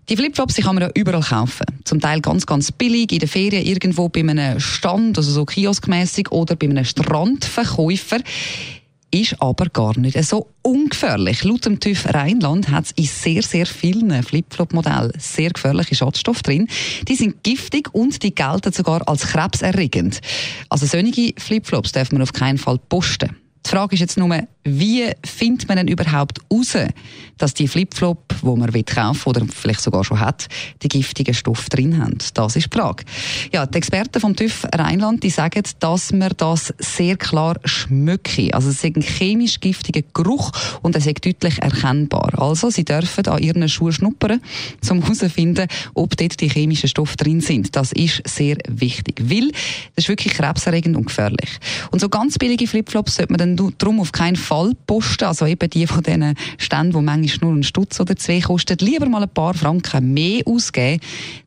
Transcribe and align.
die 0.07 0.17
Flipflops 0.17 0.57
kann 0.57 0.75
man 0.75 0.83
ja 0.83 0.91
überall 0.93 1.21
kaufen. 1.21 1.65
Zum 1.83 1.99
Teil 1.99 2.21
ganz, 2.21 2.45
ganz 2.45 2.71
billig, 2.71 3.11
in 3.11 3.19
der 3.19 3.27
Ferien 3.27 3.65
irgendwo 3.65 4.09
bei 4.09 4.19
einem 4.19 4.59
Stand, 4.59 5.17
also 5.17 5.31
so 5.31 5.45
kioskmäßig, 5.45 6.31
oder 6.31 6.55
bei 6.55 6.67
einem 6.67 6.85
Strandverkäufer 6.85 8.17
ist 9.11 9.41
aber 9.41 9.65
gar 9.65 9.97
nicht 9.99 10.21
so 10.23 10.47
ungefährlich. 10.61 11.43
Laut 11.43 11.65
dem 11.65 11.79
TÜV 11.79 12.05
Rheinland 12.13 12.69
hat 12.69 12.85
es 12.85 12.91
in 12.91 13.05
sehr, 13.05 13.43
sehr 13.43 13.65
vielen 13.65 14.23
Flipflop-Modellen 14.23 15.11
sehr 15.17 15.51
gefährliche 15.51 15.95
Schadstoffe 15.95 16.41
drin. 16.41 16.67
Die 17.07 17.15
sind 17.15 17.43
giftig 17.43 17.93
und 17.93 18.23
die 18.23 18.33
gelten 18.33 18.71
sogar 18.71 19.07
als 19.07 19.27
krebserregend. 19.27 20.21
Also 20.69 20.85
solche 20.85 21.33
Flipflops 21.37 21.91
darf 21.91 22.11
man 22.11 22.21
auf 22.21 22.33
keinen 22.33 22.57
Fall 22.57 22.79
posten. 22.89 23.35
Die 23.65 23.69
Frage 23.69 23.93
ist 23.93 23.99
jetzt 23.99 24.17
nur, 24.17 24.47
wie 24.63 25.09
findet 25.25 25.67
man 25.67 25.77
denn 25.77 25.87
überhaupt 25.87 26.39
raus, 26.51 26.77
dass 27.37 27.55
die 27.55 27.67
Flipflop, 27.67 28.35
wo 28.41 28.55
man 28.55 28.71
kaufen 28.85 29.29
oder 29.29 29.45
vielleicht 29.47 29.81
sogar 29.81 30.03
schon 30.03 30.19
hat, 30.19 30.47
die 30.83 30.87
giftigen 30.87 31.33
Stoffe 31.33 31.67
drin 31.69 31.97
haben? 31.99 32.19
Das 32.35 32.55
ist 32.55 32.71
die 32.71 32.77
Frage. 32.77 33.03
Ja, 33.51 33.65
die 33.65 33.77
Experten 33.77 34.19
vom 34.19 34.35
TÜV 34.35 34.67
Rheinland, 34.73 35.23
die 35.23 35.31
sagen, 35.31 35.63
dass 35.79 36.13
man 36.13 36.31
das 36.37 36.73
sehr 36.77 37.17
klar 37.17 37.59
schmücke. 37.65 38.53
Also 38.53 38.69
es 38.69 38.83
ist 38.83 38.95
ein 38.95 39.01
chemisch 39.01 39.59
giftiger 39.59 40.03
Geruch 40.13 40.51
und 40.83 40.95
es 40.95 41.07
ist 41.07 41.25
deutlich 41.25 41.59
erkennbar. 41.59 42.39
Also 42.39 42.69
sie 42.69 42.85
dürfen 42.85 43.25
an 43.27 43.41
ihren 43.41 43.67
Schuhen 43.67 43.93
schnuppern, 43.93 44.41
um 44.89 45.01
herauszufinden, 45.01 45.67
ob 45.95 46.15
dort 46.17 46.39
die 46.39 46.49
chemischen 46.49 46.89
Stoffe 46.89 47.17
drin 47.17 47.41
sind. 47.41 47.75
Das 47.75 47.93
ist 47.93 48.21
sehr 48.27 48.57
wichtig, 48.67 49.19
weil 49.23 49.49
das 49.95 50.05
ist 50.05 50.09
wirklich 50.09 50.33
krebserregend 50.33 50.95
und 50.95 51.07
gefährlich. 51.07 51.49
Und 51.89 51.99
so 51.99 52.09
ganz 52.09 52.37
billige 52.37 52.67
Flipflops 52.67 53.15
sollte 53.15 53.33
man 53.33 53.55
dann 53.55 53.73
darum 53.79 53.99
auf 53.99 54.11
keinen 54.11 54.35
Fall 54.35 54.50
Fallposten, 54.51 55.29
also 55.29 55.45
eben 55.45 55.69
die 55.69 55.87
von 55.87 56.03
diesen 56.03 56.35
Ständen, 56.57 56.91
die 56.91 57.01
manchmal 57.05 57.39
nur 57.41 57.53
einen 57.53 57.63
Stutz 57.63 58.01
oder 58.01 58.17
zwei 58.17 58.41
kosten, 58.41 58.77
lieber 58.81 59.07
mal 59.07 59.23
ein 59.23 59.29
paar 59.29 59.53
Franken 59.53 60.13
mehr 60.13 60.41
ausgeben. 60.45 60.99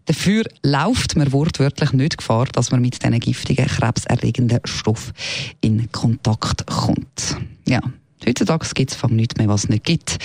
Dafür 0.06 0.44
läuft 0.62 1.14
man 1.14 1.30
wortwörtlich 1.30 1.92
nicht 1.92 2.16
Gefahr, 2.16 2.46
dass 2.46 2.70
man 2.70 2.80
mit 2.80 3.02
diesen 3.02 3.20
giftigen, 3.20 3.66
krebserregenden 3.66 4.60
Stoffen 4.64 5.12
in 5.60 5.92
Kontakt 5.92 6.66
kommt. 6.66 7.36
Ja. 7.68 7.80
Heutzutage 8.26 8.66
gibt 8.72 8.92
es 8.92 9.10
nichts 9.10 9.36
mehr, 9.36 9.48
was 9.48 9.64
es 9.64 9.68
nicht 9.68 9.84
gibt. 9.84 10.16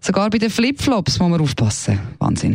Sogar 0.00 0.30
bei 0.30 0.38
den 0.38 0.50
Flipflops 0.50 1.18
muss 1.18 1.28
man 1.28 1.40
aufpassen. 1.40 1.98
Wahnsinn. 2.20 2.54